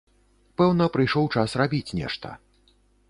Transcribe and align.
Пэўна, 0.61 0.87
прыйшоў 0.95 1.29
час 1.35 1.55
рабіць 1.61 1.95
нешта. 2.01 2.33